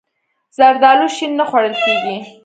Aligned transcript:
زردالو 0.57 1.07
شین 1.15 1.31
نه 1.39 1.45
خوړل 1.49 1.75
کېږي. 1.83 2.17